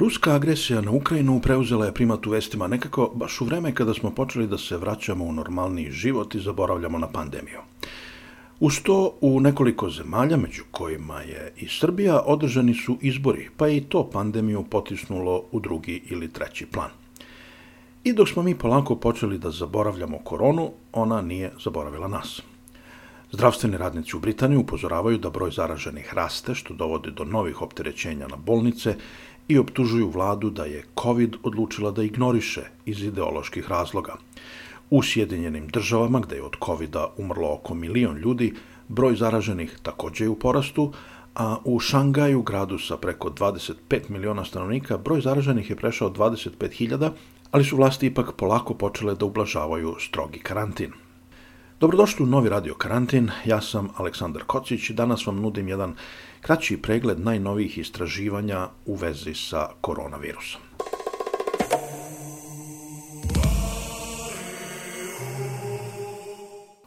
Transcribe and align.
Ruska 0.00 0.34
agresija 0.34 0.80
na 0.80 0.90
Ukrajinu 0.90 1.40
preuzela 1.40 1.86
je 1.86 1.94
primat 1.94 2.26
u 2.26 2.30
vestima 2.30 2.66
nekako 2.68 3.10
baš 3.14 3.40
u 3.40 3.44
vreme 3.44 3.74
kada 3.74 3.94
smo 3.94 4.10
počeli 4.10 4.46
da 4.46 4.58
se 4.58 4.76
vraćamo 4.76 5.24
u 5.24 5.32
normalni 5.32 5.90
život 5.90 6.34
i 6.34 6.40
zaboravljamo 6.40 6.98
na 6.98 7.08
pandemiju. 7.08 7.58
Uz 8.60 8.80
to, 8.82 9.18
u 9.20 9.40
nekoliko 9.40 9.90
zemalja, 9.90 10.36
među 10.36 10.62
kojima 10.70 11.20
je 11.20 11.52
i 11.56 11.68
Srbija, 11.68 12.22
održani 12.26 12.74
su 12.74 12.96
izbori, 13.00 13.48
pa 13.56 13.66
je 13.66 13.76
i 13.76 13.80
to 13.80 14.10
pandemiju 14.10 14.64
potisnulo 14.70 15.44
u 15.52 15.60
drugi 15.60 16.02
ili 16.10 16.32
treći 16.32 16.66
plan. 16.66 16.90
I 18.04 18.12
dok 18.12 18.28
smo 18.28 18.42
mi 18.42 18.58
polako 18.58 18.96
počeli 18.96 19.38
da 19.38 19.50
zaboravljamo 19.50 20.18
koronu, 20.18 20.70
ona 20.92 21.22
nije 21.22 21.52
zaboravila 21.64 22.08
nas. 22.08 22.42
Zdravstveni 23.32 23.76
radnici 23.76 24.16
u 24.16 24.20
Britaniji 24.20 24.58
upozoravaju 24.58 25.18
da 25.18 25.30
broj 25.30 25.50
zaraženih 25.50 26.14
raste, 26.14 26.54
što 26.54 26.74
dovodi 26.74 27.10
do 27.10 27.24
novih 27.24 27.62
opterećenja 27.62 28.28
na 28.28 28.36
bolnice 28.36 28.96
i 29.50 29.58
optužuju 29.58 30.10
vladu 30.10 30.50
da 30.50 30.64
je 30.64 30.84
COVID 31.02 31.36
odlučila 31.42 31.90
da 31.90 32.02
ignoriše 32.02 32.62
iz 32.86 33.02
ideoloških 33.02 33.68
razloga. 33.68 34.14
U 34.90 35.02
Sjedinjenim 35.02 35.66
državama, 35.68 36.20
gde 36.20 36.36
je 36.36 36.42
od 36.42 36.56
covid 36.64 36.96
umrlo 37.16 37.52
oko 37.54 37.74
milion 37.74 38.16
ljudi, 38.16 38.54
broj 38.88 39.16
zaraženih 39.16 39.78
takođe 39.82 40.24
je 40.24 40.28
u 40.28 40.38
porastu, 40.38 40.92
a 41.34 41.56
u 41.64 41.80
Šangaju, 41.80 42.42
gradu 42.42 42.78
sa 42.78 42.96
preko 42.96 43.30
25 43.30 43.74
miliona 44.08 44.44
stanovnika, 44.44 44.98
broj 44.98 45.20
zaraženih 45.20 45.70
je 45.70 45.76
prešao 45.76 46.10
25.000, 46.10 47.10
ali 47.50 47.64
su 47.64 47.76
vlasti 47.76 48.06
ipak 48.06 48.32
polako 48.36 48.74
počele 48.74 49.14
da 49.14 49.24
ublažavaju 49.24 49.96
strogi 49.98 50.38
karantin. 50.38 50.92
Dobrodošli 51.80 52.24
u 52.24 52.26
novi 52.26 52.48
radio 52.48 52.74
karantin, 52.74 53.30
ja 53.44 53.60
sam 53.60 53.88
Aleksandar 53.96 54.42
Kocić 54.46 54.90
i 54.90 54.94
danas 54.94 55.26
vam 55.26 55.40
nudim 55.40 55.68
jedan 55.68 55.94
kraći 56.40 56.76
pregled 56.76 57.20
najnovijih 57.20 57.78
istraživanja 57.78 58.68
u 58.86 58.94
vezi 58.94 59.34
sa 59.34 59.68
koronavirusom. 59.80 60.60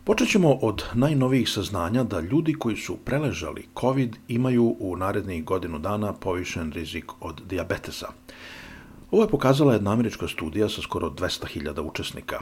Počet 0.03 0.29
ćemo 0.29 0.53
od 0.53 0.84
najnovijih 0.94 1.50
saznanja 1.50 2.03
da 2.03 2.19
ljudi 2.19 2.53
koji 2.53 2.75
su 2.75 2.97
preležali 2.97 3.68
COVID 3.79 4.16
imaju 4.28 4.75
u 4.79 4.97
narednih 4.97 5.44
godinu 5.44 5.79
dana 5.79 6.13
povišen 6.13 6.72
rizik 6.72 7.12
od 7.22 7.41
diabetesa. 7.50 8.07
Ovo 9.12 9.23
je 9.23 9.29
pokazala 9.29 9.73
jedna 9.73 9.91
američka 9.91 10.28
studija 10.28 10.69
sa 10.69 10.81
skoro 10.81 11.09
200.000 11.09 11.81
učesnika. 11.81 12.39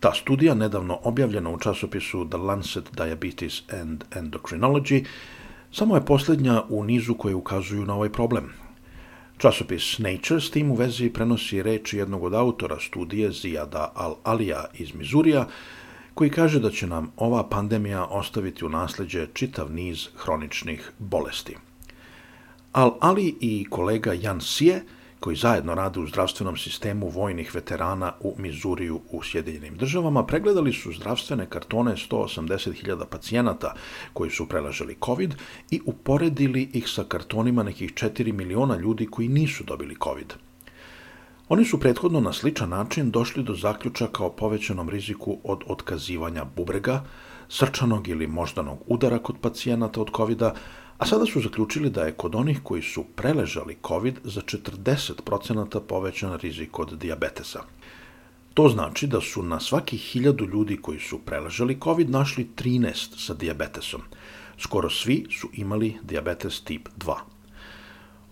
Ta 0.00 0.14
studija, 0.14 0.54
nedavno 0.54 0.98
objavljena 1.02 1.50
u 1.50 1.58
časopisu 1.58 2.28
The 2.28 2.36
Lancet 2.36 2.84
Diabetes 2.96 3.62
and 3.82 4.04
Endocrinology, 4.10 5.04
samo 5.72 5.94
je 5.94 6.06
posljednja 6.06 6.62
u 6.68 6.84
nizu 6.84 7.14
koje 7.14 7.34
ukazuju 7.34 7.84
na 7.84 7.94
ovaj 7.94 8.12
problem. 8.12 8.52
Časopis 9.38 9.98
Nature 9.98 10.40
s 10.40 10.50
tim 10.50 10.70
u 10.70 10.74
vezi 10.74 11.10
prenosi 11.10 11.62
reči 11.62 11.98
jednog 11.98 12.24
od 12.24 12.34
autora 12.34 12.76
studije 12.80 13.32
Zijada 13.32 13.92
Al-Alija 13.96 14.64
iz 14.74 14.94
Mizurija, 14.94 15.46
koji 16.14 16.30
kaže 16.30 16.60
da 16.60 16.70
će 16.70 16.86
nam 16.86 17.12
ova 17.16 17.48
pandemija 17.48 18.04
ostaviti 18.04 18.64
u 18.64 18.68
nasledđe 18.68 19.26
čitav 19.34 19.72
niz 19.72 20.08
hroničnih 20.16 20.92
bolesti. 20.98 21.56
Al-Ali 22.72 23.34
i 23.40 23.66
kolega 23.70 24.12
Jan 24.12 24.40
Sije, 24.40 24.82
koji 25.20 25.36
zajedno 25.36 25.74
rade 25.74 26.00
u 26.00 26.06
zdravstvenom 26.06 26.56
sistemu 26.56 27.08
vojnih 27.08 27.54
veterana 27.54 28.12
u 28.20 28.34
Mizuriju 28.38 29.00
u 29.10 29.22
Sjedinjenim 29.22 29.76
državama, 29.76 30.26
pregledali 30.26 30.72
su 30.72 30.92
zdravstvene 30.92 31.46
kartone 31.46 31.92
180.000 32.10 33.04
pacijenata 33.10 33.74
koji 34.12 34.30
su 34.30 34.48
prelažali 34.48 34.96
COVID 35.04 35.34
i 35.70 35.80
uporedili 35.84 36.70
ih 36.72 36.88
sa 36.88 37.04
kartonima 37.04 37.62
nekih 37.62 37.92
4 37.92 38.32
miliona 38.32 38.76
ljudi 38.76 39.06
koji 39.06 39.28
nisu 39.28 39.64
dobili 39.64 39.96
COVID. 40.04 40.34
Oni 41.48 41.64
su 41.64 41.80
prethodno 41.80 42.20
na 42.20 42.32
sličan 42.32 42.68
način 42.68 43.10
došli 43.10 43.42
do 43.42 43.54
zaključaka 43.54 44.24
o 44.24 44.30
povećanom 44.30 44.88
riziku 44.88 45.38
od 45.44 45.60
otkazivanja 45.66 46.44
bubrega, 46.56 47.04
srčanog 47.48 48.08
ili 48.08 48.26
moždanog 48.26 48.78
udara 48.86 49.18
kod 49.18 49.36
pacijenata 49.40 50.00
od 50.00 50.10
covid 50.16 50.42
a 50.98 51.06
sada 51.06 51.26
su 51.26 51.40
zaključili 51.40 51.90
da 51.90 52.02
je 52.02 52.12
kod 52.12 52.34
onih 52.34 52.60
koji 52.62 52.82
su 52.82 53.04
preležali 53.16 53.76
COVID 53.86 54.18
za 54.24 54.40
40% 54.40 55.80
povećan 55.80 56.38
rizik 56.38 56.78
od 56.78 56.98
diabetesa. 56.98 57.62
To 58.54 58.68
znači 58.68 59.06
da 59.06 59.20
su 59.20 59.42
na 59.42 59.60
svakih 59.60 60.00
hiljadu 60.00 60.46
ljudi 60.46 60.76
koji 60.76 61.00
su 61.00 61.18
preležali 61.18 61.78
COVID 61.84 62.10
našli 62.10 62.48
13 62.56 63.26
sa 63.26 63.34
diabetesom. 63.34 64.00
Skoro 64.58 64.90
svi 64.90 65.26
su 65.30 65.48
imali 65.52 65.96
diabetes 66.02 66.60
tip 66.60 66.88
2. 66.98 67.16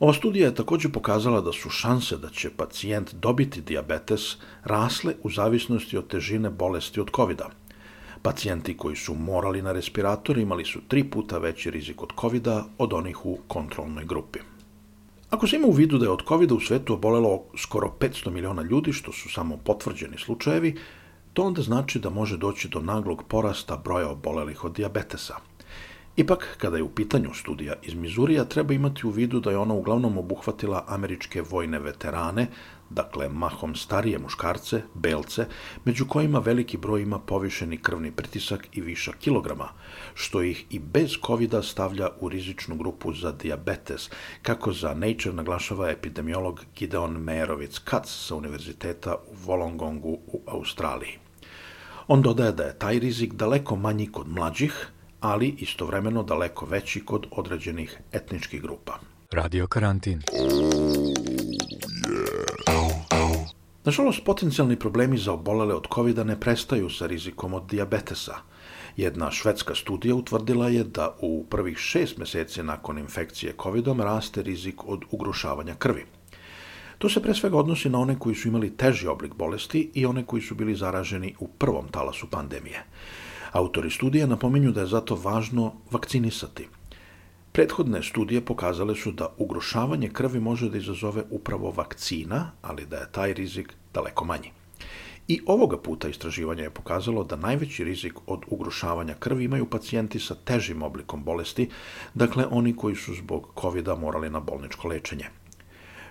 Ova 0.01 0.13
studija 0.13 0.47
je 0.47 0.55
takođe 0.55 0.89
pokazala 0.89 1.41
da 1.41 1.53
su 1.53 1.71
šanse 1.71 2.17
da 2.17 2.31
će 2.31 2.51
pacijent 2.51 3.15
dobiti 3.15 3.61
diabetes 3.61 4.37
rasle 4.65 5.15
u 5.23 5.31
zavisnosti 5.31 5.97
od 5.97 6.07
težine 6.07 6.51
bolesti 6.51 7.01
od 7.01 7.11
covid 7.17 7.39
-a. 7.39 7.66
Pacijenti 8.27 8.77
koji 8.77 8.97
su 8.97 9.15
morali 9.15 9.63
na 9.63 9.73
respirator 9.73 10.39
imali 10.39 10.65
su 10.65 10.81
tri 10.89 11.05
puta 11.05 11.39
veći 11.39 11.71
rizik 11.71 12.03
od 12.03 12.13
covid 12.21 12.49
od 12.79 12.93
onih 12.93 13.27
u 13.27 13.39
kontrolnoj 13.47 14.05
grupi. 14.05 14.39
Ako 15.31 15.47
se 15.47 15.57
ima 15.57 15.67
u 15.67 15.73
vidu 15.73 15.99
da 15.99 16.05
je 16.05 16.11
od 16.11 16.25
covid 16.29 16.53
u 16.53 16.61
svetu 16.61 16.95
obolelo 16.95 17.43
skoro 17.57 17.93
500 18.01 18.31
miliona 18.31 18.63
ljudi, 18.63 18.93
što 18.93 19.13
su 19.13 19.29
samo 19.29 19.57
potvrđeni 19.57 20.19
slučajevi, 20.19 20.75
to 21.33 21.43
onda 21.43 21.63
znači 21.63 21.99
da 21.99 22.11
može 22.11 22.37
doći 22.37 22.69
do 22.69 22.81
naglog 22.81 23.23
porasta 23.29 23.77
broja 23.77 24.09
obolelih 24.11 24.65
od 24.65 24.73
diabetesa– 24.73 25.37
Ipak, 26.17 26.57
kada 26.61 26.77
je 26.77 26.83
u 26.83 26.89
pitanju 26.89 27.35
studija 27.35 27.75
iz 27.83 27.95
Mizurija, 27.95 28.45
treba 28.45 28.75
imati 28.75 29.07
u 29.07 29.11
vidu 29.11 29.41
da 29.41 29.51
je 29.51 29.59
ona 29.59 29.75
uglavnom 29.75 30.19
obuhvatila 30.19 30.85
američke 30.89 31.43
vojne 31.43 31.79
veterane, 31.79 32.47
dakle 32.91 33.29
mahom 33.29 33.75
starije 33.75 34.19
muškarce, 34.19 34.83
belce, 34.95 35.47
među 35.85 36.07
kojima 36.07 36.39
veliki 36.39 36.77
broj 36.77 37.03
ima 37.03 37.19
povišeni 37.19 37.77
krvni 37.77 38.11
pritisak 38.11 38.69
i 38.73 38.81
viša 38.81 39.13
kilograma, 39.21 39.69
što 40.15 40.43
ih 40.43 40.65
i 40.71 40.79
bez 40.79 41.11
covid 41.27 41.55
stavlja 41.63 42.09
u 42.21 42.29
rizičnu 42.29 42.77
grupu 42.77 43.13
za 43.13 43.33
diabetes, 43.33 44.11
kako 44.43 44.73
za 44.73 44.95
Nature 44.95 45.33
naglašava 45.33 45.91
epidemiolog 45.91 46.65
Gideon 46.77 47.13
Mejerovic 47.13 47.79
Katz 47.79 48.11
sa 48.11 48.35
Univerziteta 48.35 49.17
u 49.27 49.35
Wollongongu 49.47 50.19
u 50.27 50.41
Australiji. 50.47 51.19
On 52.09 52.23
dodaje 52.23 52.53
da 52.53 52.63
je 52.63 52.79
taj 52.79 52.99
rizik 52.99 53.33
daleko 53.33 53.77
manji 53.77 54.13
kod 54.13 54.29
mlađih, 54.29 54.87
ali 55.21 55.55
istovremeno 55.59 56.23
daleko 56.23 56.67
veći 56.67 57.05
kod 57.05 57.27
određenih 57.31 57.99
etničkih 58.13 58.63
grupa. 58.63 58.99
Radio 59.33 59.67
karantin. 59.67 60.23
Nažalost, 63.87 64.25
potencijalni 64.25 64.77
problemi 64.77 65.19
za 65.19 65.33
obolele 65.33 65.75
od 65.75 65.87
covid 65.95 66.19
ne 66.27 66.35
prestaju 66.41 66.91
sa 66.91 67.07
rizikom 67.07 67.55
od 67.55 67.67
diabetesa. 67.71 68.35
Jedna 68.97 69.31
švedska 69.31 69.75
studija 69.75 70.15
utvrdila 70.15 70.69
je 70.69 70.85
da 70.85 71.17
u 71.21 71.45
prvih 71.51 71.79
šest 71.79 72.19
meseci 72.19 72.63
nakon 72.63 72.99
infekcije 72.99 73.55
covidom 73.63 74.01
raste 74.01 74.43
rizik 74.43 74.85
od 74.89 75.05
ugrušavanja 75.11 75.75
krvi. 75.75 76.05
To 76.99 77.09
se 77.09 77.23
pre 77.23 77.35
svega 77.35 77.57
odnosi 77.57 77.91
na 77.91 77.99
one 77.99 78.19
koji 78.19 78.35
su 78.35 78.49
imali 78.49 78.77
teži 78.77 79.07
oblik 79.07 79.35
bolesti 79.35 79.91
i 79.95 80.07
one 80.07 80.25
koji 80.27 80.43
su 80.43 80.55
bili 80.55 80.75
zaraženi 80.75 81.35
u 81.39 81.49
prvom 81.49 81.89
talasu 81.89 82.27
pandemije. 82.31 82.85
Autori 83.53 83.91
studija 83.91 84.27
napominju 84.27 84.73
da 84.73 84.81
je 84.81 84.87
zato 84.87 85.15
važno 85.15 85.73
vakcinisati. 85.91 86.69
Prethodne 87.57 88.03
studije 88.03 88.41
pokazale 88.41 88.95
su 88.95 89.13
da 89.13 89.35
ugrošavanje 89.39 90.09
krvi 90.09 90.41
može 90.41 90.69
da 90.69 90.79
izazove 90.79 91.23
upravo 91.31 91.71
vakcina, 91.71 92.51
ali 92.63 92.87
da 92.87 92.97
je 92.97 93.13
taj 93.13 93.33
rizik 93.35 93.73
daleko 93.95 94.25
manji. 94.25 94.51
I 95.29 95.41
ovoga 95.47 95.79
puta 95.79 96.09
istraživanje 96.09 96.63
je 96.63 96.71
pokazalo 96.71 97.25
da 97.25 97.37
najveći 97.37 97.85
rizik 97.85 98.19
od 98.27 98.45
ugrošavanja 98.49 99.15
krvi 99.15 99.45
imaju 99.45 99.71
pacijenti 99.71 100.21
sa 100.21 100.35
težim 100.35 100.83
oblikom 100.83 101.25
bolesti, 101.25 101.69
dakle 102.15 102.47
oni 102.51 102.77
koji 102.77 102.97
su 102.97 103.15
zbog 103.15 103.49
covid 103.61 103.89
morali 104.01 104.31
na 104.31 104.41
bolničko 104.41 104.89
lečenje. 104.89 105.31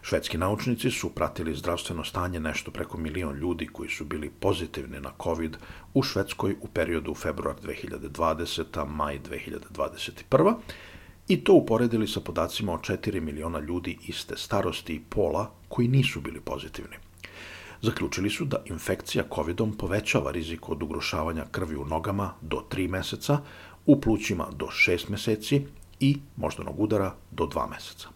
Švedski 0.01 0.38
naučnici 0.38 0.92
su 0.92 1.09
pratili 1.09 1.56
zdravstveno 1.56 2.03
stanje 2.03 2.39
nešto 2.39 2.71
preko 2.71 2.97
milion 2.97 3.38
ljudi 3.38 3.68
koji 3.68 3.89
su 3.89 4.06
bili 4.06 4.30
pozitivni 4.30 5.00
na 5.00 5.12
COVID 5.24 5.57
u 5.94 6.03
Švedskoj 6.03 6.56
u 6.62 6.68
periodu 6.68 7.13
februar 7.13 7.56
2020. 7.62 8.88
maj 8.88 9.19
2021. 9.19 10.56
i 11.27 11.44
to 11.44 11.54
uporedili 11.54 12.07
sa 12.07 12.19
podacima 12.19 12.74
o 12.74 12.77
4 12.77 13.19
miliona 13.19 13.60
ljudi 13.60 13.98
iste 14.07 14.38
starosti 14.38 14.94
i 14.94 15.01
pola 15.10 15.51
koji 15.68 15.88
nisu 15.88 16.22
bili 16.22 16.39
pozitivni. 16.39 16.95
Zaključili 17.81 18.30
su 18.30 18.45
da 18.45 18.63
infekcija 18.66 19.24
COVID-om 19.36 19.77
povećava 19.77 20.31
rizik 20.31 20.69
od 20.69 20.83
ugrošavanja 20.83 21.45
krvi 21.51 21.75
u 21.75 21.86
nogama 21.86 22.33
do 22.42 22.63
3 22.69 22.89
meseca, 22.89 23.39
u 23.86 24.01
plućima 24.01 24.48
do 24.56 24.66
6 24.66 25.10
meseci 25.10 25.66
i 26.00 26.18
moždanog 26.36 26.80
udara 26.80 27.13
do 27.31 27.45
2 27.45 27.69
meseca. 27.69 28.07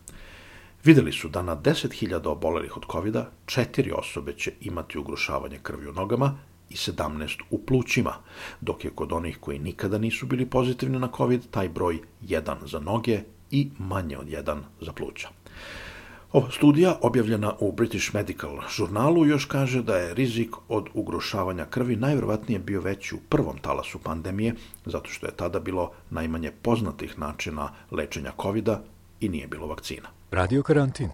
Videli 0.84 1.12
su 1.12 1.30
da 1.30 1.42
na 1.42 1.56
10.000 1.56 2.28
obolelih 2.28 2.78
od 2.78 2.84
covid 2.92 3.16
četiri 3.46 3.92
osobe 3.92 4.34
će 4.34 4.54
imati 4.62 4.98
ugrošavanje 4.98 5.60
krvi 5.64 5.90
u 5.90 5.94
nogama 5.94 6.38
i 6.70 6.76
17 6.76 7.42
u 7.50 7.58
plućima, 7.58 8.14
dok 8.62 8.86
je 8.86 8.92
kod 8.96 9.12
onih 9.12 9.38
koji 9.40 9.60
nikada 9.60 9.98
nisu 9.98 10.26
bili 10.26 10.46
pozitivni 10.46 11.00
na 11.00 11.10
COVID 11.18 11.50
taj 11.52 11.70
broj 11.70 12.00
1 12.22 12.56
za 12.66 12.80
noge 12.80 13.22
i 13.52 13.70
manje 13.78 14.18
od 14.18 14.28
1 14.28 14.58
za 14.82 14.94
pluća. 14.94 15.30
Ova 16.32 16.52
studija, 16.52 16.98
objavljena 17.02 17.54
u 17.60 17.72
British 17.72 18.14
Medical 18.14 18.58
žurnalu, 18.76 19.26
još 19.26 19.46
kaže 19.46 19.82
da 19.84 19.96
je 19.96 20.14
rizik 20.14 20.56
od 20.68 20.88
ugrošavanja 20.94 21.66
krvi 21.66 21.96
najvjerovatnije 21.96 22.60
bio 22.60 22.82
veći 22.82 23.16
u 23.16 23.20
prvom 23.30 23.58
talasu 23.58 24.00
pandemije, 24.00 24.54
zato 24.86 25.10
što 25.10 25.26
je 25.26 25.36
tada 25.36 25.60
bilo 25.60 25.92
najmanje 26.10 26.52
poznatih 26.62 27.20
načina 27.20 27.72
lečenja 27.92 28.32
covid 28.42 28.70
i 29.20 29.30
nije 29.30 29.48
bilo 29.48 29.68
vakcina. 29.68 30.10
Radio 30.32 30.64
karantin. 30.64 31.10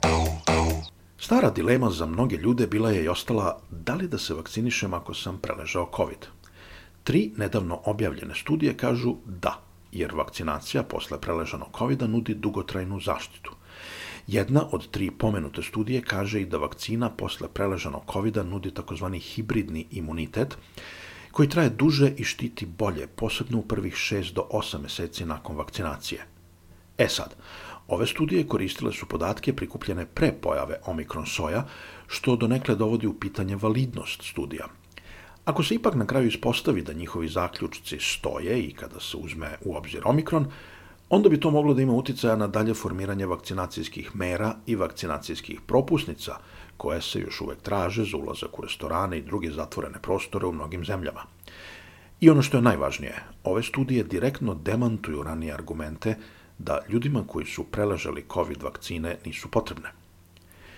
Stara 1.25 1.49
dilema 1.49 1.89
za 1.89 2.05
mnoge 2.05 2.37
ljude 2.37 2.67
bila 2.67 2.91
je 2.91 3.03
i 3.03 3.07
ostala 3.07 3.59
da 3.71 3.95
li 3.95 4.07
da 4.07 4.17
se 4.17 4.33
vakcinišem 4.33 4.93
ako 4.93 5.13
sam 5.13 5.37
preležao 5.37 5.89
COVID. 5.95 6.25
Tri 7.03 7.31
nedavno 7.37 7.79
objavljene 7.85 8.35
studije 8.35 8.77
kažu 8.77 9.15
da, 9.25 9.61
jer 9.91 10.13
vakcinacija 10.15 10.83
posle 10.83 11.21
preležanog 11.21 11.67
covid 11.77 12.01
nudi 12.01 12.33
dugotrajnu 12.33 12.99
zaštitu. 12.99 13.51
Jedna 14.27 14.67
od 14.71 14.91
tri 14.91 15.11
pomenute 15.11 15.63
studije 15.63 16.01
kaže 16.01 16.41
i 16.41 16.45
da 16.45 16.57
vakcina 16.57 17.09
posle 17.09 17.47
preležanog 17.47 18.03
covid 18.13 18.37
nudi 18.45 18.71
takozvani 18.71 19.19
hibridni 19.19 19.87
imunitet, 19.91 20.57
koji 21.31 21.49
traje 21.49 21.69
duže 21.69 22.11
i 22.17 22.23
štiti 22.23 22.65
bolje, 22.65 23.07
posebno 23.07 23.59
u 23.59 23.61
prvih 23.61 23.93
6 23.93 24.33
do 24.33 24.47
8 24.51 24.81
meseci 24.81 25.25
nakon 25.25 25.55
vakcinacije. 25.55 26.34
E 26.97 27.07
sad, 27.07 27.35
Ove 27.87 28.07
studije 28.07 28.47
koristile 28.47 28.91
su 28.93 29.05
podatke 29.05 29.53
prikupljene 29.53 30.05
pre 30.05 30.31
pojave 30.41 30.79
omikron 30.85 31.25
soja, 31.25 31.65
što 32.07 32.35
donekle 32.35 32.75
dovodi 32.75 33.07
u 33.07 33.13
pitanje 33.13 33.55
validnost 33.55 34.23
studija. 34.23 34.65
Ako 35.45 35.63
se 35.63 35.75
ipak 35.75 35.95
na 35.95 36.05
kraju 36.05 36.27
ispostavi 36.27 36.81
da 36.81 36.93
njihovi 36.93 37.27
zaključci 37.27 37.97
stoje 37.99 38.59
i 38.59 38.73
kada 38.73 38.99
se 38.99 39.17
uzme 39.17 39.57
u 39.65 39.75
obzir 39.75 40.01
omikron, 40.05 40.47
onda 41.09 41.29
bi 41.29 41.39
to 41.39 41.51
moglo 41.51 41.73
da 41.73 41.81
ima 41.81 41.93
uticaja 41.93 42.35
na 42.35 42.47
dalje 42.47 42.73
formiranje 42.73 43.25
vakcinacijskih 43.25 44.15
mera 44.15 44.55
i 44.65 44.75
vakcinacijskih 44.75 45.61
propusnica, 45.61 46.37
koje 46.77 47.01
se 47.01 47.19
još 47.19 47.41
uvek 47.41 47.61
traže 47.61 48.03
za 48.03 48.17
ulazak 48.17 48.59
u 48.59 48.61
restorane 48.61 49.17
i 49.17 49.21
druge 49.21 49.51
zatvorene 49.51 50.01
prostore 50.01 50.45
u 50.45 50.53
mnogim 50.53 50.85
zemljama. 50.85 51.21
I 52.21 52.29
ono 52.29 52.41
što 52.41 52.57
je 52.57 52.61
najvažnije, 52.61 53.23
ove 53.43 53.63
studije 53.63 54.03
direktno 54.03 54.55
demantuju 54.55 55.23
ranije 55.23 55.53
argumente 55.53 56.15
da 56.57 56.79
ljudima 56.89 57.23
koji 57.27 57.45
su 57.45 57.63
preležali 57.63 58.25
COVID 58.33 58.63
vakcine 58.63 59.17
nisu 59.25 59.51
potrebne. 59.51 59.89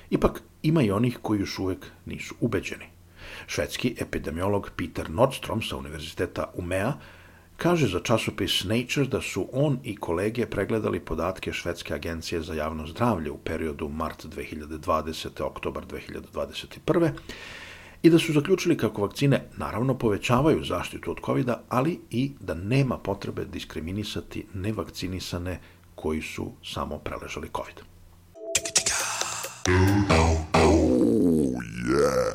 Ipak 0.10 0.42
ima 0.64 0.82
i 0.82 0.92
onih 0.92 1.20
koji 1.22 1.40
još 1.40 1.60
uvek 1.60 1.86
nisu 2.06 2.36
ubeđeni. 2.40 2.86
Švedski 3.48 3.96
epidemiolog 4.00 4.70
Peter 4.76 5.10
Nordstrom 5.10 5.62
sa 5.62 5.78
univerziteta 5.78 6.52
Umea 6.56 6.94
kaže 7.58 7.88
za 7.88 8.00
časopis 8.00 8.64
Nature 8.64 9.08
da 9.08 9.22
su 9.22 9.48
on 9.52 9.80
i 9.84 9.96
kolege 9.96 10.46
pregledali 10.46 11.00
podatke 11.00 11.54
Švedske 11.54 11.94
agencije 11.94 12.42
za 12.42 12.54
javno 12.54 12.88
zdravlje 12.88 13.32
u 13.32 13.38
periodu 13.38 13.90
mart 13.90 14.26
2020. 14.26 15.44
oktobar 15.44 15.86
2021 15.86 17.12
i 18.02 18.10
da 18.10 18.20
su 18.20 18.34
zaključili 18.34 18.78
kako 18.78 19.02
vakcine 19.02 19.44
naravno 19.58 19.98
povećavaju 19.98 20.64
zaštitu 20.64 21.12
od 21.12 21.18
covid 21.26 21.50
ali 21.70 22.00
i 22.10 22.32
da 22.40 22.54
nema 22.54 22.98
potrebe 22.98 23.46
diskriminisati 23.46 24.46
nevakcinisane 24.54 25.60
koji 25.96 26.22
su 26.22 26.52
samo 26.64 26.98
preležali 26.98 27.50
COVID. 27.56 27.76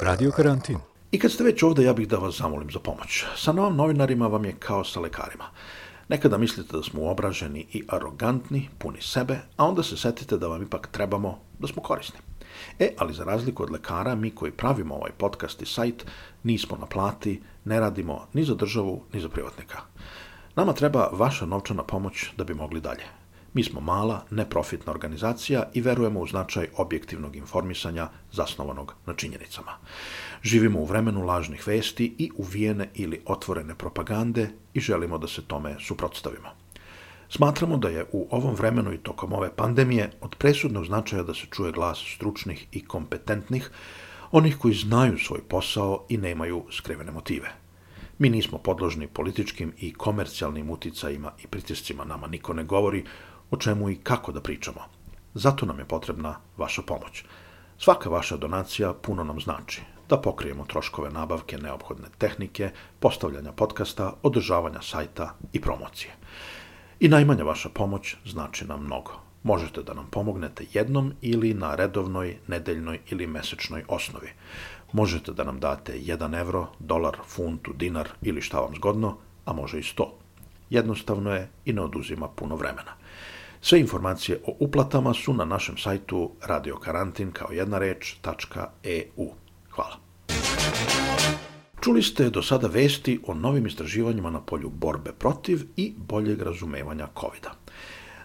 Radio 0.00 0.31
karantin. 0.31 0.79
I 1.12 1.19
kad 1.19 1.32
ste 1.32 1.44
već 1.44 1.62
ovde, 1.62 1.85
ja 1.85 1.93
bih 1.93 2.09
da 2.09 2.17
vas 2.17 2.38
zamolim 2.38 2.70
za 2.70 2.79
pomoć. 2.79 3.25
Sa 3.37 3.53
novom 3.53 3.76
novinarima 3.76 4.26
vam 4.26 4.44
je 4.44 4.55
kao 4.59 4.85
sa 4.85 5.00
lekarima. 5.00 5.44
Nekada 6.09 6.38
mislite 6.38 6.76
da 6.76 6.82
smo 6.82 7.11
obraženi 7.11 7.67
i 7.73 7.82
arogantni, 7.88 8.69
puni 8.79 9.00
sebe, 9.00 9.38
a 9.56 9.67
onda 9.67 9.82
se 9.82 9.97
setite 9.97 10.38
da 10.38 10.47
vam 10.47 10.62
ipak 10.62 10.88
trebamo 10.93 11.38
da 11.59 11.67
smo 11.67 11.82
korisni. 11.82 12.19
E, 12.79 12.94
ali 12.99 13.14
za 13.14 13.25
razliku 13.25 13.62
od 13.62 13.70
lekara, 13.70 14.14
mi 14.14 14.31
koji 14.31 14.53
pravimo 14.53 14.94
ovaj 14.94 15.12
podcast 15.19 15.62
i 15.62 15.67
sajt, 15.67 16.06
nismo 16.43 16.76
na 16.76 16.87
plati, 16.87 17.43
ne 17.64 17.81
radimo 17.81 18.26
ni 18.32 18.44
za 18.44 18.55
državu, 18.55 19.03
ni 19.12 19.20
za 19.20 19.29
privatnika. 19.29 19.79
Nama 20.56 20.73
treba 20.73 21.09
vaša 21.12 21.47
novčana 21.47 21.82
pomoć 21.82 22.31
da 22.37 22.44
bi 22.44 22.55
mogli 22.55 22.81
dalje. 22.81 23.05
Mi 23.55 23.64
smo 23.64 23.81
mala, 23.81 24.25
neprofitna 24.31 24.93
organizacija 24.93 25.70
i 25.75 25.81
verujemo 25.81 26.20
u 26.20 26.26
značaj 26.26 26.69
objektivnog 26.76 27.37
informisanja 27.37 28.09
zasnovanog 28.32 28.94
na 29.06 29.14
činjenicama. 29.14 29.73
Živimo 30.43 30.81
u 30.81 30.85
vremenu 30.85 31.23
lažnih 31.23 31.67
vesti 31.67 32.14
i 32.19 32.31
uvijene 32.37 32.88
ili 32.94 33.23
otvorene 33.26 33.75
propagande 33.75 34.49
i 34.75 34.81
želimo 34.81 35.19
da 35.19 35.26
se 35.26 35.43
tome 35.43 35.76
suprotstavimo. 35.81 36.62
Smatramo 37.34 37.76
da 37.76 37.88
je 37.88 38.04
u 38.12 38.26
ovom 38.30 38.54
vremenu 38.54 38.92
i 38.92 38.99
tokom 38.99 39.33
ove 39.33 39.56
pandemije 39.56 40.11
od 40.21 40.35
presudnog 40.37 40.85
značaja 40.85 41.23
da 41.23 41.35
se 41.35 41.47
čuje 41.50 41.73
glas 41.73 41.99
stručnih 42.14 42.66
i 42.73 42.85
kompetentnih, 42.85 43.71
onih 44.30 44.59
koji 44.59 44.75
znaju 44.75 45.18
svoj 45.18 45.40
posao 45.49 46.04
i 46.09 46.16
nemaju 46.16 46.64
skrivene 46.71 47.12
motive. 47.12 47.52
Mi 48.18 48.30
nismo 48.30 48.59
podložni 48.59 49.06
političkim 49.06 49.73
i 49.78 49.95
komercijalnim 49.95 50.71
uticajima 50.71 51.33
i 51.45 51.47
pritiscima, 51.47 52.04
nama 52.04 52.26
niko 52.26 52.52
ne 52.52 52.64
govori 52.64 53.04
o 53.50 53.56
čemu 53.56 53.90
i 53.90 53.97
kako 53.97 54.33
da 54.33 54.40
pričamo. 54.40 54.80
Zato 55.35 55.66
nam 55.66 55.78
je 55.78 55.88
potrebna 55.88 56.37
vaša 56.56 56.83
pomoć. 56.83 57.25
Svaka 57.78 58.09
vaša 58.09 58.37
donacija 58.37 58.92
puno 58.92 59.25
nam 59.25 59.40
znači 59.40 59.83
da 60.09 60.21
pokrijemo 60.21 60.64
troškove 60.64 61.11
nabavke 61.11 61.59
neophodne 61.59 62.09
tehnike, 62.18 62.71
postavljanja 63.00 63.52
podcasta, 63.52 64.12
održavanja 64.23 64.83
sajta 64.83 65.35
i 65.52 65.61
promocije. 65.61 66.12
I 67.02 67.09
najmanja 67.09 67.44
vaša 67.44 67.68
pomoć 67.68 68.16
znači 68.26 68.64
nam 68.64 68.85
mnogo. 68.85 69.12
Možete 69.42 69.82
da 69.82 69.94
nam 69.94 70.06
pomognete 70.11 70.64
jednom 70.73 71.12
ili 71.21 71.54
na 71.54 71.75
redovnoj, 71.75 72.37
nedeljnoj 72.47 73.00
ili 73.11 73.26
mesečnoj 73.26 73.85
osnovi. 73.88 74.28
Možete 74.92 75.32
da 75.32 75.44
nam 75.44 75.61
date 75.61 75.92
1 75.92 76.40
evro, 76.40 76.66
dolar, 76.78 77.16
funtu, 77.26 77.73
dinar 77.73 78.09
ili 78.23 78.42
šta 78.42 78.61
vam 78.61 78.75
zgodno, 78.75 79.16
a 79.44 79.52
može 79.52 79.78
i 79.78 79.82
100. 79.82 80.04
Jednostavno 80.71 81.35
je 81.35 81.49
i 81.64 81.73
ne 81.73 81.82
oduzima 81.82 82.28
puno 82.28 82.56
vremena. 82.56 82.92
Sve 83.61 83.80
informacije 83.80 84.40
o 84.47 84.56
uplatama 84.59 85.14
su 85.14 85.35
na 85.35 85.44
našem 85.44 85.78
sajtu 85.78 86.30
radiokarantin 86.42 87.32
kao 87.32 87.52
jedna 87.52 87.78
reč, 87.78 88.14
.eu. 88.82 89.30
Hvala. 89.71 90.12
Čuli 91.84 92.02
ste 92.02 92.30
do 92.30 92.42
sada 92.42 92.68
vesti 92.68 93.20
o 93.26 93.34
novim 93.34 93.66
istraživanjima 93.66 94.30
na 94.30 94.40
polju 94.40 94.70
borbe 94.70 95.12
protiv 95.18 95.62
i 95.76 95.94
boljeg 95.96 96.42
razumevanja 96.42 97.08
covid 97.20 97.42
-a. 97.42 97.52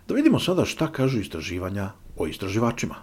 Da 0.07 0.13
vidimo 0.13 0.39
sada 0.39 0.65
šta 0.65 0.91
kažu 0.91 1.19
istraživanja 1.19 1.91
o 2.17 2.27
istraživačima. 2.27 2.95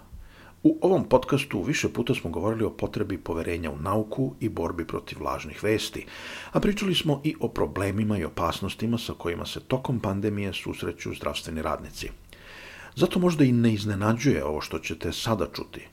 U 0.62 0.78
ovom 0.82 1.08
podcastu 1.08 1.62
više 1.62 1.88
puta 1.88 2.14
smo 2.14 2.30
govorili 2.30 2.64
o 2.64 2.70
potrebi 2.70 3.18
poverenja 3.18 3.70
u 3.70 3.78
nauku 3.78 4.34
i 4.40 4.49
borbi 4.49 4.87
protiv 4.87 5.23
lažnih 5.23 5.64
vesti, 5.64 6.06
a 6.52 6.61
pričali 6.61 6.94
smo 6.94 7.20
i 7.25 7.34
o 7.40 7.49
problemima 7.49 8.18
i 8.18 8.25
opasnostima 8.25 8.99
sa 8.99 9.12
kojima 9.12 9.46
se 9.46 9.61
tokom 9.61 10.00
pandemije 10.00 10.52
susreću 10.52 11.14
zdravstveni 11.14 11.62
radnici– 11.62 12.08
Zato 12.96 13.18
možda 13.18 13.44
i 13.44 13.52
ne 13.52 13.75
iznenađuje 13.75 14.44
ovo 14.44 14.61
što 14.61 14.78
ćete 14.78 15.12
sada 15.12 15.46
čuti. 15.52 15.88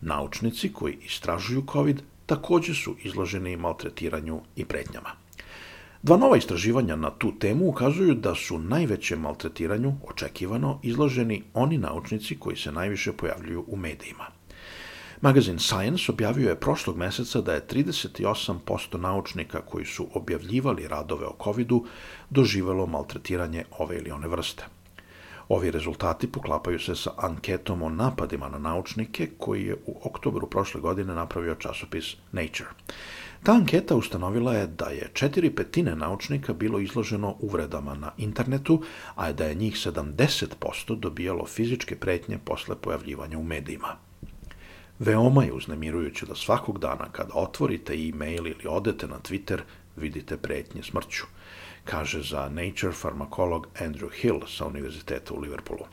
Naučnici 0.00 0.72
koji 0.72 0.98
istražuju 1.06 1.64
COVID 1.72 2.02
takođe 2.28 2.74
su 2.74 2.96
izloženi 3.02 3.56
maltretiranju 3.56 4.40
i 4.56 4.64
pretnjama. 4.64 5.10
Dva 6.02 6.16
nova 6.16 6.36
istraživanja 6.36 6.96
na 6.96 7.10
tu 7.10 7.32
temu 7.38 7.68
ukazuju 7.68 8.14
da 8.14 8.34
su 8.34 8.58
najvećem 8.58 9.20
maltretiranju 9.20 9.92
očekivano 10.10 10.80
izloženi 10.82 11.42
oni 11.54 11.78
naučnici 11.78 12.36
koji 12.38 12.56
se 12.56 12.72
najviše 12.72 13.12
pojavljuju 13.12 13.64
u 13.66 13.76
medijima. 13.76 14.26
Magazin 15.20 15.58
Science 15.58 16.12
objavio 16.12 16.48
je 16.48 16.60
prošlog 16.60 16.96
meseca 16.96 17.40
da 17.40 17.54
je 17.54 17.66
38% 17.66 19.00
naučnika 19.00 19.60
koji 19.60 19.84
su 19.84 20.08
objavljivali 20.14 20.88
radove 20.88 21.26
o 21.26 21.36
COVID-u 21.44 21.84
doživelo 22.30 22.86
maltretiranje 22.86 23.64
ove 23.78 23.98
ili 23.98 24.10
one 24.10 24.28
vrste. 24.28 24.64
Ovi 25.48 25.70
rezultati 25.70 26.32
poklapaju 26.32 26.78
se 26.78 26.94
sa 26.94 27.10
anketom 27.16 27.82
o 27.82 27.88
napadima 27.88 28.48
na 28.48 28.58
naučnike 28.58 29.28
koji 29.38 29.64
je 29.64 29.76
u 29.86 30.00
oktobru 30.04 30.46
prošle 30.46 30.80
godine 30.80 31.14
napravio 31.14 31.54
časopis 31.54 32.16
Nature. 32.32 32.70
Ta 33.42 33.52
anketa 33.52 33.96
ustanovila 33.96 34.54
je 34.54 34.66
da 34.66 34.86
je 34.86 35.10
četiri 35.14 35.50
petine 35.50 35.96
naučnika 35.96 36.52
bilo 36.52 36.78
izloženo 36.78 37.34
uvredama 37.40 37.94
na 37.94 38.10
internetu, 38.18 38.82
a 39.14 39.32
da 39.32 39.44
je 39.44 39.54
njih 39.54 39.74
70% 39.74 40.98
dobijalo 40.98 41.46
fizičke 41.46 41.96
pretnje 41.96 42.38
posle 42.44 42.76
pojavljivanja 42.76 43.38
u 43.38 43.42
medijima. 43.42 43.96
Veoma 44.98 45.44
je 45.44 45.52
uznemirujuće 45.52 46.26
da 46.26 46.34
svakog 46.34 46.78
dana 46.78 47.08
kada 47.12 47.34
otvorite 47.34 47.94
e-mail 47.94 48.46
ili 48.46 48.66
odete 48.68 49.06
na 49.06 49.18
Twitter, 49.18 49.60
vidite 49.98 50.36
pretnje 50.36 50.82
smrću, 50.82 51.24
kaže 51.84 52.22
za 52.22 52.48
Nature 52.48 52.92
farmakolog 52.92 53.68
Andrew 53.80 54.10
Hill 54.20 54.40
sa 54.46 54.66
Univerziteta 54.66 55.34
u 55.34 55.40
Liverpoolu. 55.40 55.84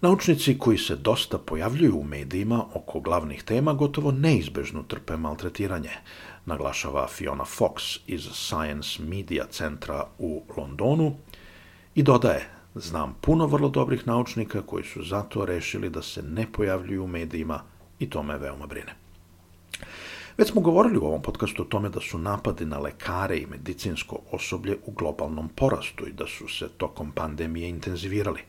Naučnici 0.00 0.58
koji 0.58 0.78
se 0.78 0.96
dosta 0.96 1.38
pojavljuju 1.38 1.98
u 1.98 2.04
medijima 2.04 2.64
oko 2.74 3.00
glavnih 3.00 3.42
tema 3.42 3.72
gotovo 3.72 4.12
neizbežno 4.12 4.82
trpe 4.82 5.16
maltretiranje, 5.16 5.90
naglašava 6.46 7.06
Fiona 7.08 7.44
Fox 7.44 7.98
iz 8.06 8.28
Science 8.32 9.02
Media 9.02 9.46
centra 9.50 10.06
u 10.18 10.42
Londonu 10.56 11.16
i 11.94 12.02
dodaje, 12.02 12.48
znam 12.74 13.14
puno 13.20 13.46
vrlo 13.46 13.68
dobrih 13.68 14.06
naučnika 14.06 14.62
koji 14.62 14.84
su 14.84 15.02
zato 15.02 15.44
rešili 15.44 15.90
da 15.90 16.02
se 16.02 16.22
ne 16.22 16.46
pojavljuju 16.52 17.04
u 17.04 17.08
medijima 17.08 17.60
i 17.98 18.10
to 18.10 18.22
me 18.22 18.38
veoma 18.38 18.66
brine. 18.66 19.03
Već 20.38 20.50
smo 20.50 20.60
govorili 20.60 20.98
u 20.98 21.04
ovom 21.04 21.22
podcastu 21.22 21.62
o 21.62 21.64
tome 21.64 21.88
da 21.88 22.00
su 22.00 22.18
napadi 22.18 22.66
na 22.66 22.78
lekare 22.78 23.36
i 23.36 23.46
medicinsko 23.46 24.18
osoblje 24.30 24.76
u 24.86 24.92
globalnom 24.92 25.48
porastu 25.48 26.08
i 26.08 26.12
da 26.12 26.26
su 26.26 26.48
se 26.48 26.68
tokom 26.68 27.12
pandemije 27.12 27.68
intenzivirali. 27.68 28.40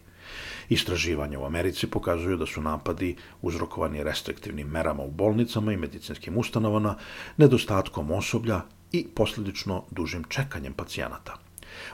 Istraživanja 0.70 1.40
u 1.40 1.46
Americi 1.46 1.88
pokazuju 1.88 2.38
da 2.38 2.46
su 2.46 2.62
napadi 2.62 3.16
uzrokovani 3.42 4.04
restriktivnim 4.04 4.68
merama 4.68 5.04
u 5.04 5.12
bolnicama 5.12 5.74
i 5.74 5.78
medicinskim 5.78 6.38
ustanovama, 6.38 6.96
nedostatkom 7.38 8.12
osoblja 8.12 8.62
i 8.92 9.08
posljedično 9.16 9.84
dužim 9.92 10.24
čekanjem 10.30 10.74
pacijenata. 10.74 11.45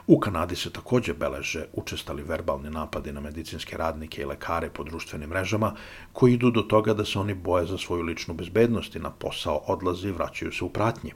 U 0.07 0.19
Kanadi 0.19 0.55
se 0.55 0.73
takođe 0.73 1.13
beleže 1.13 1.65
učestali 1.73 2.23
verbalni 2.23 2.69
napadi 2.69 3.11
na 3.11 3.21
medicinske 3.21 3.77
radnike 3.77 4.21
i 4.21 4.25
lekare 4.25 4.69
po 4.69 4.83
društvenim 4.83 5.29
mrežama, 5.29 5.75
koji 6.13 6.33
idu 6.33 6.51
do 6.51 6.61
toga 6.61 6.93
da 6.93 7.05
se 7.05 7.19
oni 7.19 7.33
boje 7.33 7.65
za 7.65 7.77
svoju 7.77 8.03
ličnu 8.03 8.33
bezbednost 8.33 8.95
i 8.95 8.99
na 8.99 9.09
posao 9.09 9.61
odlaze 9.67 10.09
i 10.09 10.11
vraćaju 10.11 10.51
se 10.51 10.63
u 10.65 10.69
pratnji. 10.69 11.13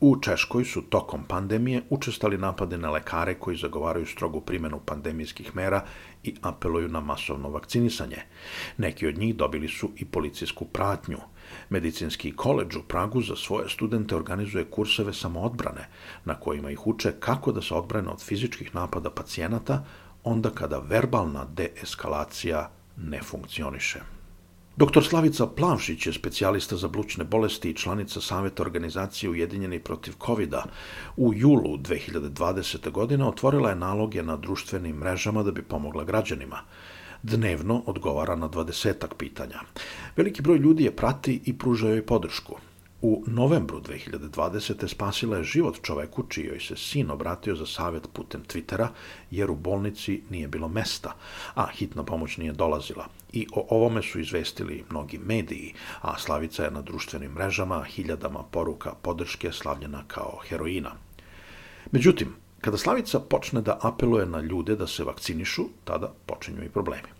U 0.00 0.16
Češkoj 0.20 0.64
su 0.64 0.82
tokom 0.82 1.24
pandemije 1.24 1.82
učestali 1.90 2.38
napade 2.38 2.78
na 2.78 2.90
lekare 2.90 3.34
koji 3.34 3.56
zagovaraju 3.56 4.06
strogu 4.06 4.40
primenu 4.40 4.80
pandemijskih 4.86 5.56
mera 5.56 5.84
i 6.22 6.34
apeluju 6.42 6.88
na 6.88 7.00
masovno 7.00 7.48
vakcinisanje. 7.48 8.22
Neki 8.76 9.06
od 9.06 9.18
njih 9.18 9.36
dobili 9.36 9.68
su 9.68 9.90
i 9.96 10.04
policijsku 10.04 10.64
pratnju. 10.64 11.18
Medicinski 11.70 12.36
koleđ 12.36 12.76
u 12.76 12.82
Pragu 12.82 13.22
za 13.22 13.36
svoje 13.36 13.68
studente 13.68 14.16
organizuje 14.16 14.64
kurseve 14.64 15.12
samoodbrane, 15.12 15.88
na 16.24 16.34
kojima 16.34 16.70
ih 16.70 16.86
uče 16.86 17.12
kako 17.20 17.52
da 17.52 17.62
se 17.62 17.74
odbrane 17.74 18.08
od 18.08 18.22
fizičkih 18.22 18.74
napada 18.74 19.10
pacijenata, 19.10 19.84
onda 20.24 20.50
kada 20.50 20.78
verbalna 20.78 21.44
deeskalacija 21.44 22.70
ne 22.96 23.22
funkcioniše. 23.22 24.00
Dr. 24.76 25.04
Slavica 25.04 25.46
Plavšić 25.46 26.06
je 26.06 26.12
specijalista 26.12 26.76
za 26.76 26.88
blučne 26.88 27.24
bolesti 27.24 27.70
i 27.70 27.74
članica 27.74 28.20
Saveta 28.20 28.62
organizacije 28.62 29.30
Ujedinjeni 29.30 29.78
protiv 29.80 30.14
covid. 30.26 30.54
U 31.16 31.34
julu 31.34 31.78
2020. 31.78 32.90
godine 32.90 33.24
otvorila 33.24 33.70
je 33.70 33.76
naloge 33.76 34.22
na 34.22 34.36
društvenim 34.36 34.96
mrežama 34.96 35.42
da 35.42 35.52
bi 35.52 35.62
pomogla 35.62 36.04
građanima. 36.04 36.58
Dnevno 37.24 37.82
odgovara 37.86 38.36
na 38.36 38.48
dvadesetak 38.48 39.14
pitanja. 39.14 39.60
Veliki 40.16 40.42
broj 40.42 40.58
ljudi 40.58 40.84
je 40.84 40.96
prati 40.96 41.40
i 41.44 41.58
pruža 41.58 41.88
joj 41.88 42.06
podršku. 42.06 42.56
U 43.02 43.24
novembru 43.26 43.80
2020. 43.80 44.88
spasila 44.88 45.36
je 45.36 45.44
život 45.44 45.78
čoveku 45.82 46.24
čijoj 46.28 46.60
se 46.60 46.76
sin 46.76 47.10
obratio 47.10 47.56
za 47.56 47.66
savjet 47.66 48.08
putem 48.12 48.42
Twittera, 48.42 48.88
jer 49.30 49.50
u 49.50 49.54
bolnici 49.54 50.22
nije 50.30 50.48
bilo 50.48 50.68
mesta, 50.68 51.14
a 51.54 51.66
hitna 51.66 52.04
pomoć 52.04 52.36
nije 52.36 52.52
dolazila. 52.52 53.06
I 53.32 53.46
o 53.52 53.66
ovome 53.70 54.02
su 54.02 54.20
izvestili 54.20 54.84
mnogi 54.90 55.18
mediji, 55.18 55.74
a 56.00 56.18
Slavica 56.18 56.64
je 56.64 56.70
na 56.70 56.82
društvenim 56.82 57.32
mrežama 57.32 57.82
hiljadama 57.84 58.42
poruka 58.50 58.94
podrške 59.02 59.52
slavljena 59.52 60.04
kao 60.06 60.38
heroina. 60.48 60.92
Međutim, 61.92 62.36
kada 62.60 62.76
Slavica 62.76 63.20
počne 63.20 63.60
da 63.60 63.78
apeluje 63.82 64.26
na 64.26 64.40
ljude 64.40 64.76
da 64.76 64.86
se 64.86 65.04
vakcinišu, 65.04 65.64
tada 65.84 66.12
počinju 66.26 66.64
i 66.64 66.68
problemi. 66.68 67.13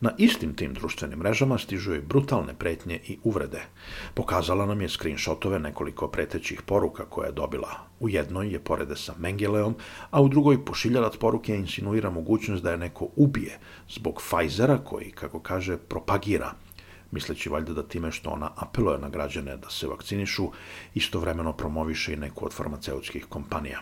Na 0.00 0.12
istim 0.18 0.54
tim 0.54 0.74
društvenim 0.74 1.18
mrežama 1.18 1.58
stižu 1.58 1.94
i 1.94 2.00
brutalne 2.00 2.54
pretnje 2.54 3.00
i 3.06 3.18
uvrede. 3.24 3.62
Pokazala 4.14 4.66
nam 4.66 4.80
je 4.80 4.88
screenshotove 4.88 5.58
nekoliko 5.58 6.08
pretećih 6.08 6.62
poruka 6.62 7.04
koje 7.04 7.28
je 7.28 7.32
dobila. 7.32 7.70
U 8.00 8.08
jednoj 8.08 8.52
je 8.52 8.60
porede 8.60 8.96
sa 8.96 9.14
Mengeleom, 9.18 9.76
a 10.10 10.22
u 10.22 10.28
drugoj 10.28 10.64
pošiljalac 10.64 11.16
poruke 11.16 11.56
insinuira 11.56 12.10
mogućnost 12.10 12.62
da 12.62 12.70
je 12.70 12.76
neko 12.76 13.08
ubije 13.16 13.58
zbog 13.88 14.22
Pfizera 14.22 14.78
koji, 14.78 15.10
kako 15.10 15.40
kaže, 15.40 15.76
propagira 15.76 16.52
misleći 17.10 17.48
valjda 17.48 17.72
da 17.72 17.88
time 17.88 18.12
što 18.12 18.30
ona 18.30 18.50
apeluje 18.56 18.98
na 18.98 19.08
građane 19.08 19.56
da 19.56 19.70
se 19.70 19.86
vakcinišu, 19.86 20.50
istovremeno 20.94 21.52
promoviše 21.52 22.12
i 22.12 22.16
neku 22.16 22.46
od 22.46 22.52
farmaceutskih 22.52 23.26
kompanija. 23.28 23.80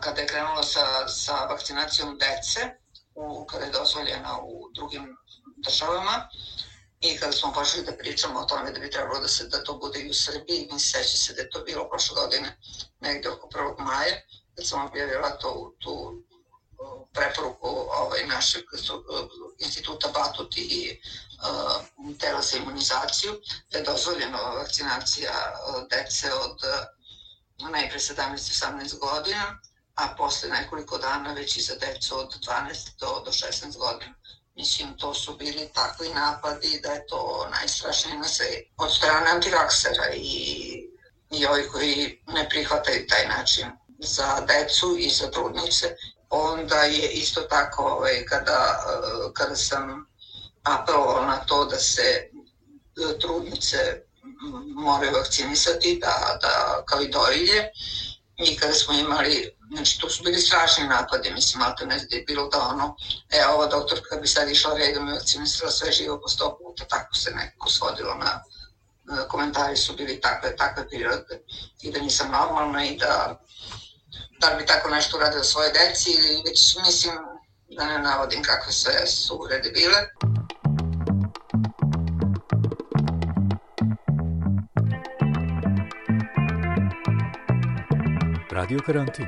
Kada 0.00 0.20
je 0.20 0.26
krenula 0.26 0.62
sa, 0.62 1.08
sa 1.08 1.32
vakcinacijom 1.32 2.18
dece, 2.18 2.79
u, 3.14 3.44
kada 3.44 3.64
je 3.64 3.70
dozvoljena 3.70 4.38
u 4.42 4.70
drugim 4.74 5.16
državama 5.56 6.28
i 7.00 7.16
kada 7.16 7.32
smo 7.32 7.52
počeli 7.52 7.84
da 7.84 7.96
pričamo 7.96 8.40
o 8.40 8.44
tome 8.44 8.72
da 8.72 8.80
bi 8.80 8.90
trebalo 8.90 9.20
da 9.20 9.28
se 9.28 9.48
da 9.48 9.64
to 9.64 9.78
bude 9.78 10.00
i 10.00 10.10
u 10.10 10.14
Srbiji, 10.14 10.68
mi 10.72 10.80
seća 10.80 11.16
se 11.16 11.34
da 11.34 11.42
je 11.42 11.50
to 11.50 11.60
bilo 11.60 11.88
prošle 11.88 12.14
godine 12.14 12.58
negde 13.00 13.28
oko 13.28 13.48
1. 13.48 13.78
maja, 13.78 14.16
kad 14.56 14.66
sam 14.66 14.86
objavila 14.86 15.30
to, 15.30 15.74
tu 15.78 16.22
preporuku 17.12 17.68
ovaj, 17.90 18.26
našeg 18.26 18.64
instituta 19.58 20.08
Batut 20.08 20.56
i 20.56 21.00
uh, 21.40 22.18
tela 22.18 22.42
za 22.42 22.56
imunizaciju, 22.56 23.32
da 23.70 23.78
je 23.78 23.84
dozvoljena 23.84 24.38
vakcinacija 24.38 25.32
dece 25.90 26.32
od 26.34 26.58
najpre 27.70 27.98
17-18 27.98 28.98
godina, 28.98 29.60
a 29.94 30.14
posle 30.18 30.48
nekoliko 30.48 30.98
dana 30.98 31.32
već 31.32 31.56
i 31.56 31.62
za 31.62 31.74
decu 31.74 32.18
od 32.18 32.34
12 32.46 32.98
do, 33.00 33.22
do 33.24 33.30
16 33.30 33.78
godina. 33.78 34.14
Mislim, 34.54 34.96
to 34.96 35.14
su 35.14 35.36
bili 35.36 35.70
takvi 35.74 36.08
napadi 36.08 36.80
da 36.82 36.92
je 36.92 37.06
to 37.06 37.48
najstrašnije 37.50 38.18
na 38.18 38.28
sve. 38.28 38.46
Od 38.76 38.94
strane 38.94 39.30
antivaksera 39.30 40.10
i, 40.14 40.88
i 41.30 41.46
ovi 41.46 41.68
koji 41.68 42.22
ne 42.26 42.48
prihvataju 42.48 43.06
taj 43.06 43.28
način 43.28 43.66
za 43.98 44.40
decu 44.40 44.96
i 44.98 45.10
za 45.10 45.30
trudnice. 45.30 45.96
Onda 46.30 46.82
je 46.82 47.10
isto 47.10 47.40
tako 47.40 47.82
ovaj, 47.82 48.24
kada, 48.24 48.84
kada 49.34 49.56
sam 49.56 50.06
apelovala 50.62 51.26
na 51.26 51.36
to 51.36 51.64
da 51.64 51.78
se 51.78 52.30
trudnice 53.20 54.02
moraju 54.74 55.12
vakcinisati, 55.12 55.98
da, 56.00 56.38
da, 56.42 56.84
kao 56.86 57.02
i 57.02 57.08
dojilje, 57.08 57.70
i 58.44 58.56
kada 58.56 58.74
smo 58.74 58.94
imali 58.94 59.60
Znači, 59.70 60.00
to 60.00 60.08
su 60.10 60.22
bili 60.22 60.38
strašni 60.38 60.88
napadi, 60.88 61.30
mislim, 61.30 61.62
ali 61.62 61.74
to 61.78 61.86
ne 61.86 61.94
je 62.10 62.24
bilo 62.26 62.48
da 62.48 62.58
ono, 62.58 62.96
e, 63.30 63.46
ova 63.46 63.66
doktorka 63.66 64.16
bi 64.16 64.26
sad 64.26 64.50
išla 64.50 64.74
redom 64.74 65.08
i 65.08 65.12
vakcinisala 65.12 65.70
sve 65.70 65.92
živo 65.92 66.20
po 66.20 66.28
sto 66.28 66.58
puta, 66.58 66.84
tako 66.84 67.14
se 67.14 67.30
nekako 67.30 67.70
svodilo 67.70 68.14
na, 68.14 68.42
komentari 69.28 69.76
su 69.76 69.96
bili 69.96 70.20
takve, 70.20 70.56
takve 70.56 70.88
prirode 70.88 71.40
i 71.82 71.92
da 71.92 72.00
nisam 72.00 72.30
normalna 72.30 72.84
i 72.84 72.96
da 72.96 73.40
da 74.40 74.54
bi 74.58 74.66
tako 74.66 74.88
nešto 74.88 75.16
uradio 75.16 75.44
svoje 75.44 75.72
deci 75.72 76.10
ili 76.10 76.42
već 76.46 76.76
mislim 76.86 77.14
da 77.68 77.84
ne 77.84 77.98
navodim 77.98 78.42
kakve 78.42 78.72
sve 78.72 79.06
su 79.06 79.36
urede 79.36 79.70
bile. 79.70 79.98
Radio 88.60 88.78
karantin. 88.86 89.26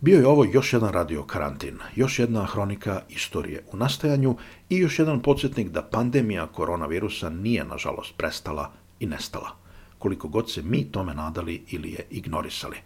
Bio 0.00 0.18
je 0.18 0.26
ovo 0.26 0.44
još 0.44 0.72
jedan 0.72 0.92
radio 0.92 1.22
karantin, 1.22 1.78
još 1.96 2.18
jedna 2.18 2.44
hronika 2.44 3.00
istorije 3.08 3.62
u 3.72 3.76
nastajanju 3.76 4.36
i 4.68 4.76
još 4.76 4.98
jedan 4.98 5.22
podsjetnik 5.22 5.68
da 5.68 5.82
pandemija 5.82 6.46
koronavirusa 6.46 7.30
nije, 7.30 7.64
nažalost, 7.64 8.14
prestala 8.16 8.70
i 9.00 9.06
nestala. 9.06 9.50
koliko 9.98 10.28
god 10.28 10.50
se 10.50 10.62
mi 10.62 10.92
tome 10.92 11.14
nadali 11.14 11.64
ili 11.68 11.92
je 11.92 12.06
ignorisali. 12.10 12.76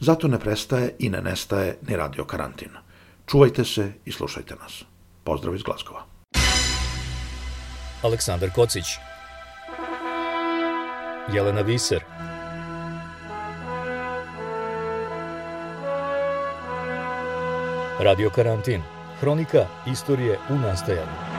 Zato 0.00 0.28
ne 0.28 0.38
prestaje 0.38 0.96
i 0.98 1.10
ne 1.10 1.22
nestaje 1.22 1.78
ni 1.88 1.96
radio 1.96 2.24
karantin. 2.24 2.70
Čuvajte 3.26 3.64
se 3.64 3.92
i 4.04 4.12
slušajte 4.12 4.54
nas. 4.54 4.84
Pozdrav 5.24 5.54
iz 5.54 5.62
Glazgova. 5.62 6.04
Aleksandar 8.02 8.50
Kocić 8.54 8.84
Jelena 11.28 11.62
Viser. 11.62 12.02
Radio 18.00 18.30
Karantin. 18.30 18.82
Hronika 19.20 19.66
istorije 19.86 20.38
u 20.50 20.54
nastajanju 20.54 21.31